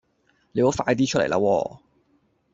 [0.53, 1.79] 你好快啲出嚟啦喎